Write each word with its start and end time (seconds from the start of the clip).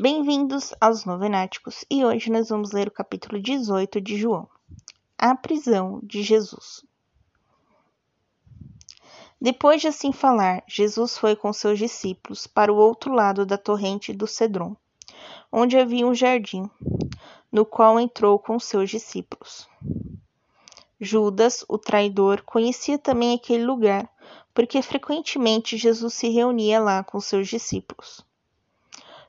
Bem-vindos 0.00 0.72
aos 0.80 1.04
Novenáticos 1.04 1.84
e 1.90 2.02
hoje 2.02 2.30
nós 2.30 2.48
vamos 2.48 2.72
ler 2.72 2.88
o 2.88 2.90
capítulo 2.90 3.38
18 3.38 4.00
de 4.00 4.16
João, 4.16 4.48
a 5.18 5.34
prisão 5.34 6.00
de 6.02 6.22
Jesus. 6.22 6.82
Depois 9.38 9.82
de 9.82 9.88
assim 9.88 10.10
falar, 10.10 10.64
Jesus 10.66 11.18
foi 11.18 11.36
com 11.36 11.52
seus 11.52 11.78
discípulos 11.78 12.46
para 12.46 12.72
o 12.72 12.76
outro 12.76 13.12
lado 13.12 13.44
da 13.44 13.58
torrente 13.58 14.14
do 14.14 14.26
Cedron, 14.26 14.74
onde 15.52 15.76
havia 15.76 16.06
um 16.06 16.14
jardim, 16.14 16.70
no 17.52 17.66
qual 17.66 18.00
entrou 18.00 18.38
com 18.38 18.58
seus 18.58 18.88
discípulos. 18.88 19.68
Judas, 20.98 21.62
o 21.68 21.76
traidor, 21.76 22.40
conhecia 22.46 22.96
também 22.96 23.34
aquele 23.34 23.66
lugar, 23.66 24.08
porque 24.54 24.80
frequentemente 24.80 25.76
Jesus 25.76 26.14
se 26.14 26.30
reunia 26.30 26.80
lá 26.80 27.04
com 27.04 27.20
seus 27.20 27.46
discípulos. 27.46 28.24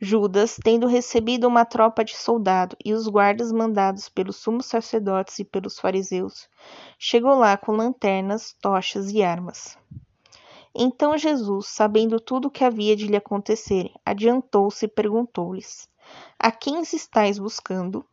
Judas, 0.00 0.58
tendo 0.62 0.86
recebido 0.86 1.46
uma 1.46 1.64
tropa 1.64 2.04
de 2.04 2.16
soldado 2.16 2.76
e 2.84 2.92
os 2.92 3.06
guardas 3.06 3.52
mandados 3.52 4.08
pelos 4.08 4.36
sumos 4.36 4.66
sacerdotes 4.66 5.38
e 5.38 5.44
pelos 5.44 5.78
fariseus, 5.78 6.48
chegou 6.98 7.34
lá 7.34 7.56
com 7.56 7.72
lanternas, 7.72 8.54
tochas 8.60 9.10
e 9.10 9.22
armas. 9.22 9.78
Então 10.74 11.16
Jesus, 11.16 11.68
sabendo 11.68 12.18
tudo 12.18 12.48
o 12.48 12.50
que 12.50 12.64
havia 12.64 12.96
de 12.96 13.06
lhe 13.06 13.16
acontecer, 13.16 13.92
adiantou-se 14.04 14.84
e 14.84 14.88
perguntou-lhes: 14.88 15.88
A 16.38 16.50
quem 16.50 16.80
estáis 16.82 17.38
buscando? 17.38 18.04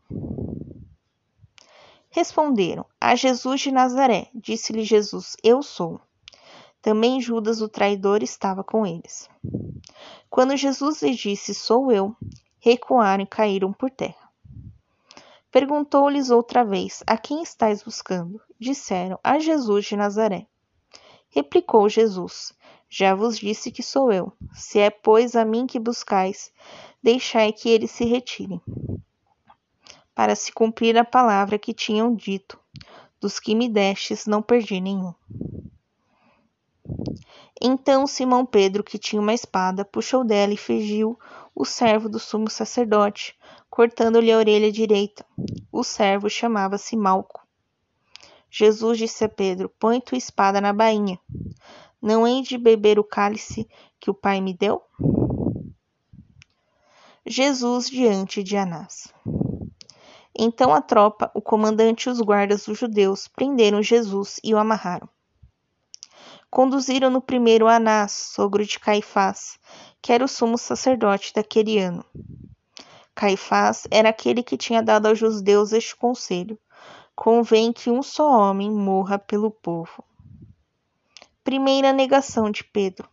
Responderam: 2.12 2.86
A 3.00 3.16
Jesus 3.16 3.62
de 3.62 3.72
Nazaré. 3.72 4.30
Disse-lhe 4.36 4.84
Jesus: 4.84 5.36
Eu 5.44 5.64
sou. 5.64 6.00
Também 6.82 7.22
Judas, 7.22 7.62
o 7.62 7.70
traidor, 7.70 8.24
estava 8.24 8.64
com 8.64 8.86
eles. 8.86 9.30
Quando 10.30 10.58
Jesus 10.58 11.02
lhes 11.02 11.18
disse: 11.18 11.54
Sou 11.54 11.92
eu, 11.92 12.16
recuaram 12.60 13.24
e 13.24 13.28
caíram 13.28 13.72
por 13.72 13.92
terra. 13.92 14.32
Perguntou-lhes 15.52 16.32
outra 16.32 16.64
vez: 16.64 17.04
A 17.06 17.18
quem 17.18 17.44
estáis 17.44 17.84
buscando? 17.84 18.42
Disseram: 18.60 19.20
A 19.24 19.38
Jesus 19.38 19.86
de 19.86 19.96
Nazaré. 19.96 20.48
Replicou 21.30 21.88
Jesus: 21.88 22.54
Já 22.90 23.14
vos 23.14 23.38
disse 23.38 23.72
que 23.72 23.84
sou 23.84 24.12
eu. 24.12 24.34
Se 24.54 24.80
é, 24.80 24.90
pois, 24.90 25.36
a 25.36 25.46
mim 25.46 25.68
que 25.68 25.78
buscais, 25.78 26.52
deixai 27.04 27.52
que 27.52 27.70
eles 27.70 27.92
se 27.92 28.06
retirem. 28.06 28.62
Para 30.16 30.36
se 30.36 30.52
cumprir 30.52 30.98
a 30.98 31.06
palavra 31.06 31.60
que 31.60 31.74
tinham 31.74 32.16
dito: 32.16 32.60
Dos 33.20 33.40
que 33.40 33.54
me 33.54 33.70
destes, 33.70 34.26
não 34.26 34.42
perdi 34.42 34.82
nenhum. 34.82 35.14
Então 37.64 38.08
Simão 38.08 38.44
Pedro, 38.44 38.84
que 38.84 38.98
tinha 38.98 39.22
uma 39.22 39.36
espada, 39.36 39.86
puxou 39.86 40.24
dela 40.24 40.52
e 40.52 40.58
feriu 40.58 41.20
o 41.54 41.64
servo 41.64 42.10
do 42.10 42.18
sumo 42.18 42.50
sacerdote, 42.50 43.38
cortando-lhe 43.70 44.32
a 44.32 44.38
orelha 44.38 44.72
direita. 44.72 45.24
O 45.72 45.84
servo 45.84 46.28
chamava-se 46.28 46.98
Malco. 46.98 47.40
Jesus 48.50 48.98
disse 48.98 49.24
a 49.24 49.30
Pedro: 49.30 49.70
Põe 49.80 50.02
tua 50.02 50.18
espada 50.18 50.60
na 50.60 50.74
bainha. 50.74 51.20
Não 52.02 52.28
hei 52.28 52.42
de 52.42 52.58
beber 52.58 52.98
o 52.98 53.04
cálice 53.04 53.70
que 54.00 54.10
o 54.10 54.14
Pai 54.14 54.42
me 54.42 54.56
deu? 54.56 54.82
Jesus 57.24 57.88
diante 57.88 58.42
de 58.42 58.58
Anás. 58.58 59.14
Então 60.36 60.74
a 60.74 60.82
tropa, 60.82 61.30
o 61.36 61.42
comandante 61.42 62.06
e 62.06 62.10
os 62.10 62.20
guardas 62.20 62.66
dos 62.66 62.80
judeus 62.80 63.28
prenderam 63.28 63.84
Jesus 63.84 64.40
e 64.44 64.52
o 64.56 64.58
amarraram. 64.58 65.08
Conduziram-no 66.52 67.22
primeiro 67.22 67.66
Anás, 67.66 68.12
sogro 68.12 68.66
de 68.66 68.78
Caifás, 68.78 69.58
que 70.02 70.12
era 70.12 70.26
o 70.26 70.28
sumo 70.28 70.58
sacerdote 70.58 71.32
daquele 71.34 71.80
ano. 71.80 72.04
Caifás 73.16 73.88
era 73.90 74.10
aquele 74.10 74.44
que 74.44 74.58
tinha 74.58 74.84
dado 74.84 75.06
aos 75.06 75.18
judeus 75.18 75.72
este 75.72 75.96
conselho: 75.96 76.60
convém 77.16 77.72
que 77.72 77.90
um 77.90 78.04
só 78.04 78.30
homem 78.30 78.70
morra 78.70 79.18
pelo 79.18 79.50
povo. 79.50 80.04
Primeira 81.42 81.94
negação 81.94 82.52
de 82.52 82.66
Pedro. 82.66 83.08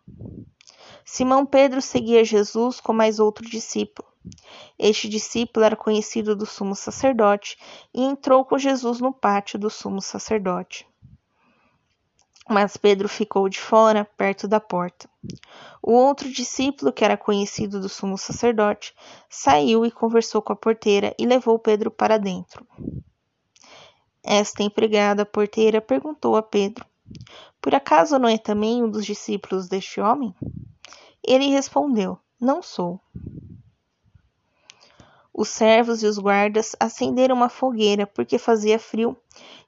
Simão 1.05 1.47
Pedro 1.47 1.81
seguia 1.81 2.25
Jesus 2.25 2.81
com 2.81 2.93
mais 2.93 3.21
outro 3.21 3.49
discípulo. 3.49 4.09
Este 4.77 5.09
discípulo 5.09 5.65
era 5.65 5.77
conhecido 5.77 6.35
do 6.35 6.45
sumo 6.45 6.75
sacerdote 6.75 7.57
e 7.95 8.03
entrou 8.03 8.45
com 8.45 8.59
Jesus 8.59 8.99
no 8.99 9.13
pátio 9.13 9.61
do 9.61 9.71
sumo 9.71 10.03
sacerdote. 10.03 10.88
Mas 12.49 12.79
Pedro 12.79 13.09
ficou 13.09 13.47
de 13.49 13.61
fora, 13.61 14.07
perto 14.17 14.49
da 14.49 14.59
porta. 14.59 15.09
O 15.83 15.93
outro 15.93 16.31
discípulo, 16.31 16.93
que 16.93 17.05
era 17.05 17.17
conhecido 17.17 17.79
do 17.79 17.89
sumo 17.89 18.17
sacerdote, 18.17 18.95
saiu 19.29 19.85
e 19.85 19.91
conversou 19.91 20.41
com 20.41 20.55
a 20.55 20.57
porteira 20.57 21.15
e 21.19 21.27
levou 21.27 21.59
Pedro 21.59 21.91
para 21.91 22.19
dentro. 22.19 22.67
Esta 24.25 24.63
empregada 24.63 25.27
porteira 25.27 25.81
perguntou 25.81 26.37
a 26.37 26.43
Pedro: 26.43 26.87
Por 27.61 27.75
acaso 27.75 28.19
não 28.19 28.29
é 28.29 28.39
também 28.39 28.83
um 28.83 28.91
dos 28.91 29.05
discípulos 29.05 29.69
deste 29.69 30.01
homem? 30.01 30.35
Ele 31.23 31.51
respondeu: 31.51 32.19
Não 32.41 32.63
sou. 32.63 32.99
Os 35.35 35.51
servos 35.51 36.03
e 36.03 36.07
os 36.07 36.19
guardas 36.19 36.75
acenderam 36.81 37.37
uma 37.37 37.49
fogueira 37.49 38.07
porque 38.07 38.39
fazia 38.39 38.79
frio 38.79 39.17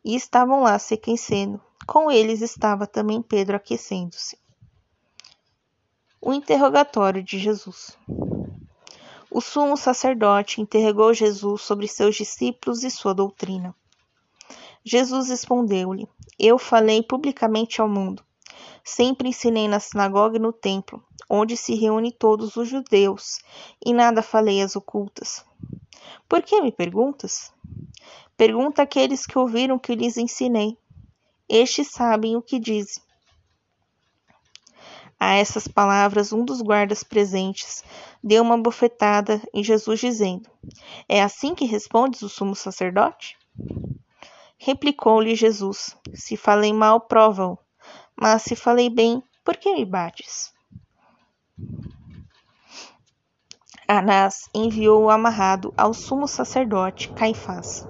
e 0.04 0.16
estavam 0.16 0.62
lá 0.62 0.78
se 0.78 0.94
aquecendo. 0.94 1.60
Com 1.90 2.08
eles 2.08 2.40
estava 2.40 2.86
também 2.86 3.20
Pedro 3.20 3.56
aquecendo-se. 3.56 4.38
O 6.22 6.32
interrogatório 6.32 7.20
de 7.20 7.36
Jesus. 7.36 7.98
O 9.28 9.40
sumo 9.40 9.76
sacerdote 9.76 10.60
interrogou 10.60 11.12
Jesus 11.12 11.62
sobre 11.62 11.88
seus 11.88 12.14
discípulos 12.14 12.84
e 12.84 12.92
sua 12.92 13.12
doutrina. 13.12 13.74
Jesus 14.84 15.30
respondeu-lhe: 15.30 16.08
Eu 16.38 16.60
falei 16.60 17.02
publicamente 17.02 17.80
ao 17.80 17.88
mundo. 17.88 18.22
Sempre 18.84 19.30
ensinei 19.30 19.66
na 19.66 19.80
sinagoga 19.80 20.36
e 20.36 20.40
no 20.40 20.52
templo, 20.52 21.02
onde 21.28 21.56
se 21.56 21.74
reúnem 21.74 22.12
todos 22.12 22.54
os 22.54 22.68
judeus, 22.68 23.40
e 23.84 23.92
nada 23.92 24.22
falei 24.22 24.62
às 24.62 24.76
ocultas. 24.76 25.44
Por 26.28 26.40
que 26.40 26.62
me 26.62 26.70
perguntas? 26.70 27.52
Pergunta 28.36 28.80
aqueles 28.80 29.26
que 29.26 29.36
ouviram 29.36 29.76
que 29.76 29.96
lhes 29.96 30.16
ensinei. 30.16 30.78
Estes 31.52 31.88
sabem 31.88 32.36
o 32.36 32.42
que 32.42 32.60
dizem. 32.60 33.02
A 35.18 35.34
essas 35.34 35.66
palavras, 35.66 36.32
um 36.32 36.44
dos 36.44 36.62
guardas 36.62 37.02
presentes 37.02 37.82
deu 38.22 38.40
uma 38.40 38.56
bofetada 38.56 39.42
em 39.52 39.64
Jesus, 39.64 39.98
dizendo: 39.98 40.48
É 41.08 41.20
assim 41.20 41.52
que 41.52 41.64
respondes 41.64 42.22
o 42.22 42.28
sumo 42.28 42.54
sacerdote? 42.54 43.36
Replicou-lhe 44.56 45.34
Jesus: 45.34 45.96
Se 46.14 46.36
falei 46.36 46.72
mal, 46.72 47.00
prova-o. 47.00 47.58
Mas 48.14 48.42
se 48.42 48.54
falei 48.54 48.88
bem, 48.88 49.20
por 49.44 49.56
que 49.56 49.74
me 49.74 49.84
bates? 49.84 50.52
Anás 53.88 54.48
enviou-o 54.54 55.10
amarrado 55.10 55.74
ao 55.76 55.92
sumo 55.92 56.28
sacerdote 56.28 57.10
Caifás. 57.10 57.84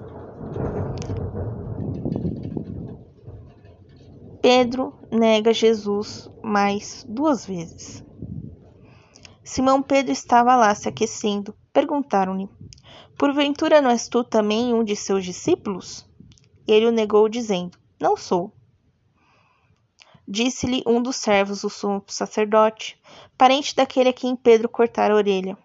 Pedro 4.43 4.95
nega 5.11 5.53
Jesus 5.53 6.31
mais 6.43 7.05
duas 7.07 7.45
vezes. 7.45 8.03
Simão 9.45 9.83
Pedro 9.83 10.13
estava 10.13 10.57
lá 10.57 10.75
se 10.75 10.89
aquecendo. 10.89 11.55
Perguntaram-lhe: 11.75 12.49
Porventura 13.19 13.83
não 13.83 13.91
és 13.91 14.09
tu 14.09 14.25
também 14.25 14.73
um 14.73 14.83
de 14.83 14.97
seus 14.97 15.27
discípulos? 15.27 16.09
Ele 16.67 16.87
o 16.87 16.91
negou, 16.91 17.29
dizendo: 17.29 17.77
Não 18.01 18.17
sou. 18.17 18.51
Disse-lhe 20.27 20.83
um 20.87 21.03
dos 21.03 21.17
servos 21.17 21.61
do 21.61 21.69
sumo 21.69 22.03
sacerdote, 22.07 22.99
parente 23.37 23.77
daquele 23.77 24.09
a 24.09 24.13
quem 24.13 24.35
Pedro 24.35 24.71
cortara 24.71 25.13
a 25.13 25.17
orelha: 25.19 25.59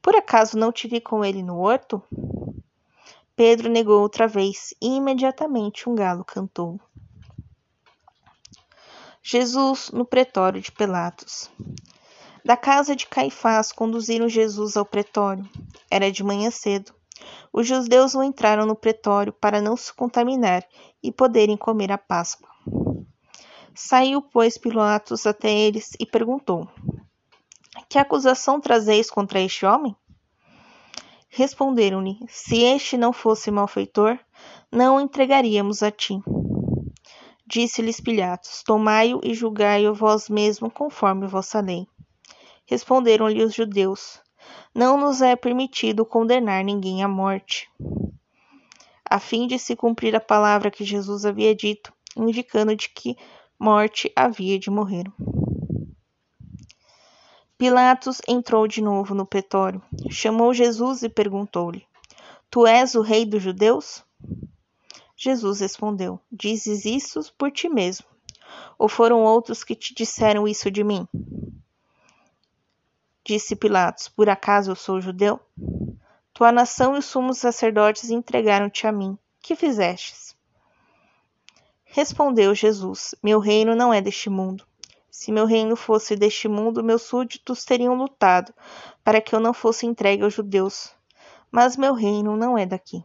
Por 0.00 0.14
acaso 0.14 0.56
não 0.56 0.70
te 0.70 0.86
vi 0.86 1.00
com 1.00 1.24
ele 1.24 1.42
no 1.42 1.58
horto? 1.58 2.00
Pedro 3.34 3.68
negou 3.68 4.00
outra 4.00 4.28
vez, 4.28 4.72
e 4.80 4.98
imediatamente 4.98 5.88
um 5.88 5.96
galo 5.96 6.24
cantou. 6.24 6.78
Jesus 9.26 9.90
no 9.90 10.04
pretório 10.04 10.60
de 10.60 10.70
Pilatos. 10.70 11.50
Da 12.44 12.58
casa 12.58 12.94
de 12.94 13.06
Caifás 13.06 13.72
conduziram 13.72 14.28
Jesus 14.28 14.76
ao 14.76 14.84
pretório. 14.84 15.48
Era 15.90 16.12
de 16.12 16.22
manhã 16.22 16.50
cedo. 16.50 16.92
Os 17.50 17.66
judeus 17.66 18.12
não 18.12 18.22
entraram 18.22 18.66
no 18.66 18.76
pretório 18.76 19.32
para 19.32 19.62
não 19.62 19.78
se 19.78 19.94
contaminar 19.94 20.62
e 21.02 21.10
poderem 21.10 21.56
comer 21.56 21.90
a 21.90 21.96
Páscoa. 21.96 22.50
Saiu, 23.74 24.20
pois, 24.20 24.58
Pilatos 24.58 25.26
até 25.26 25.50
eles 25.50 25.92
e 25.98 26.04
perguntou: 26.04 26.68
Que 27.88 27.98
acusação 27.98 28.60
trazeis 28.60 29.10
contra 29.10 29.40
este 29.40 29.64
homem? 29.64 29.96
Responderam-lhe: 31.30 32.18
Se 32.28 32.62
este 32.62 32.98
não 32.98 33.10
fosse 33.10 33.50
malfeitor, 33.50 34.18
não 34.70 34.96
o 34.96 35.00
entregaríamos 35.00 35.82
a 35.82 35.90
ti. 35.90 36.22
Disse-lhes 37.46 38.00
Pilatos: 38.00 38.62
Tomai-o 38.62 39.20
e 39.22 39.34
julgai-o 39.34 39.94
vós 39.94 40.28
mesmo 40.28 40.70
conforme 40.70 41.26
vossa 41.26 41.60
lei. 41.60 41.86
Responderam-lhe 42.66 43.44
os 43.44 43.54
judeus: 43.54 44.22
não 44.74 44.98
nos 44.98 45.22
é 45.22 45.36
permitido 45.36 46.04
condenar 46.04 46.64
ninguém 46.64 47.02
à 47.02 47.08
morte, 47.08 47.70
a 49.08 49.20
fim 49.20 49.46
de 49.46 49.58
se 49.58 49.76
cumprir 49.76 50.16
a 50.16 50.20
palavra 50.20 50.70
que 50.70 50.84
Jesus 50.84 51.24
havia 51.24 51.54
dito, 51.54 51.92
indicando 52.16 52.74
de 52.74 52.88
que 52.88 53.16
morte 53.58 54.10
havia 54.16 54.58
de 54.58 54.70
morrer. 54.70 55.04
Pilatos 57.56 58.20
entrou 58.26 58.66
de 58.66 58.82
novo 58.82 59.14
no 59.14 59.24
pretório, 59.24 59.80
chamou 60.10 60.52
Jesus 60.52 61.02
e 61.02 61.08
perguntou-lhe: 61.08 61.86
Tu 62.50 62.66
és 62.66 62.94
o 62.94 63.00
rei 63.00 63.24
dos 63.24 63.42
judeus? 63.42 64.04
Jesus 65.16 65.60
respondeu: 65.60 66.20
Dizes 66.30 66.84
isso 66.84 67.20
por 67.38 67.50
ti 67.50 67.68
mesmo. 67.68 68.06
Ou 68.78 68.88
foram 68.88 69.22
outros 69.22 69.62
que 69.62 69.74
te 69.74 69.94
disseram 69.94 70.46
isso 70.46 70.70
de 70.70 70.82
mim? 70.82 71.06
Disse 73.24 73.56
Pilatos: 73.56 74.08
Por 74.08 74.28
acaso 74.28 74.72
eu 74.72 74.76
sou 74.76 75.00
judeu? 75.00 75.40
Tua 76.32 76.50
nação 76.50 76.96
e 76.96 76.98
os 76.98 77.04
sumos 77.04 77.38
sacerdotes 77.38 78.10
entregaram-te 78.10 78.86
a 78.86 78.92
mim. 78.92 79.16
Que 79.40 79.54
fizestes? 79.54 80.34
Respondeu 81.84 82.54
Jesus: 82.54 83.14
Meu 83.22 83.38
reino 83.38 83.76
não 83.76 83.94
é 83.94 84.00
deste 84.00 84.28
mundo. 84.28 84.66
Se 85.08 85.30
meu 85.30 85.46
reino 85.46 85.76
fosse 85.76 86.16
deste 86.16 86.48
mundo, 86.48 86.82
meus 86.82 87.02
súditos 87.02 87.64
teriam 87.64 87.94
lutado 87.94 88.52
para 89.04 89.20
que 89.20 89.32
eu 89.32 89.38
não 89.38 89.54
fosse 89.54 89.86
entregue 89.86 90.24
aos 90.24 90.34
judeus. 90.34 90.90
Mas 91.52 91.76
meu 91.76 91.94
reino 91.94 92.36
não 92.36 92.58
é 92.58 92.66
daqui. 92.66 93.04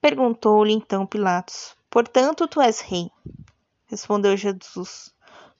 Perguntou-lhe 0.00 0.72
então 0.72 1.04
Pilatos: 1.04 1.76
Portanto, 1.90 2.46
tu 2.46 2.60
és 2.60 2.80
rei? 2.80 3.10
Respondeu 3.86 4.36
Jesus: 4.36 5.12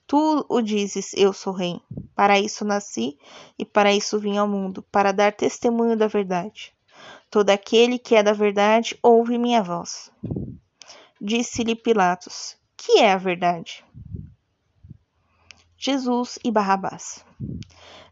Tu 0.07 0.45
o 0.47 0.61
dizes, 0.61 1.13
eu 1.13 1.33
sou 1.33 1.51
rei. 1.51 1.79
Para 2.15 2.39
isso 2.39 2.63
nasci 2.63 3.17
e 3.57 3.65
para 3.65 3.93
isso 3.93 4.17
vim 4.17 4.37
ao 4.37 4.47
mundo, 4.47 4.81
para 4.91 5.11
dar 5.11 5.33
testemunho 5.33 5.97
da 5.97 6.07
verdade. 6.07 6.73
Todo 7.29 7.49
aquele 7.49 7.99
que 7.99 8.15
é 8.15 8.23
da 8.23 8.33
verdade 8.33 8.97
ouve 9.03 9.37
minha 9.37 9.61
voz. 9.61 10.09
Disse-lhe 11.19 11.75
Pilatos: 11.75 12.55
Que 12.77 12.99
é 12.99 13.11
a 13.11 13.17
verdade? 13.17 13.83
Jesus 15.77 16.39
e 16.43 16.49
Barrabás. 16.49 17.25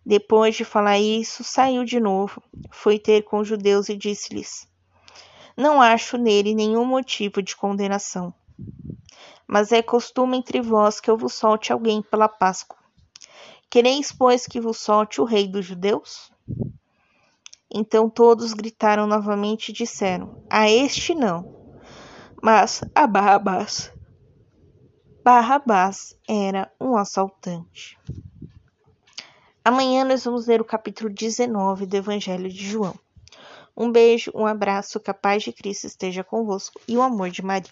Depois 0.06 0.56
de 0.56 0.65
falar 0.65 1.00
isso, 1.00 1.44
saiu 1.44 1.83
de 1.83 2.00
novo, 2.00 2.41
foi 2.69 3.00
ter 3.00 3.23
com 3.23 3.39
os 3.39 3.47
judeus 3.47 3.89
e 3.89 3.95
disse-lhes: 3.95 4.68
Não 5.57 5.81
acho 5.81 6.18
nele 6.18 6.54
nenhum 6.54 6.86
motivo 6.86 7.42
de 7.42 7.56
condenação. 7.56 8.33
Mas 9.48 9.71
é 9.71 9.81
costume 9.81 10.38
entre 10.38 10.62
vós 10.62 11.00
que 11.00 11.09
eu 11.09 11.18
vos 11.18 11.33
solte 11.33 11.74
alguém 11.74 12.01
pela 12.01 12.30
Páscoa. 12.30 12.77
Quereis, 13.69 14.12
pois, 14.12 14.45
que 14.45 14.62
vos 14.62 14.77
solte 14.77 15.19
o 15.19 15.25
rei 15.25 15.48
dos 15.48 15.65
judeus? 15.65 16.31
Então 17.69 18.09
todos 18.09 18.54
gritaram 18.54 19.07
novamente 19.07 19.69
e 19.69 19.74
disseram: 19.74 20.42
A 20.50 20.69
este 20.69 21.13
não 21.13 21.57
mas 22.42 22.81
a 22.94 23.07
Barrabás. 23.07 23.92
Barrabás 25.24 26.18
era 26.27 26.71
um 26.80 26.95
assaltante. 26.95 27.98
Amanhã 29.63 30.06
nós 30.06 30.24
vamos 30.24 30.48
ler 30.48 30.62
o 30.62 30.65
capítulo 30.65 31.09
19 31.09 31.86
do 31.86 31.98
Evangelho 31.98 32.50
de 32.50 32.65
João. 32.65 32.98
Um 33.77 33.91
beijo, 33.91 34.31
um 34.33 34.45
abraço, 34.45 35.00
que 35.00 35.12
a 35.12 35.13
paz 35.13 35.44
de 35.44 35.53
Cristo 35.53 35.85
esteja 35.85 36.24
convosco 36.24 36.81
e 36.88 36.97
o 36.97 37.01
amor 37.01 37.29
de 37.29 37.44
Maria. 37.44 37.71